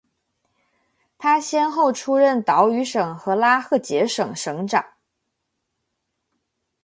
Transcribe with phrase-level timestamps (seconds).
[1.19, 4.83] 他先后出任岛屿省和拉赫杰省省长。